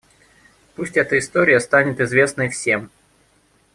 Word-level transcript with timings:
Пусть 0.75 0.97
эта 0.97 1.19
история 1.19 1.59
станет 1.59 1.99
известной 2.01 2.49
всем. 2.49 2.89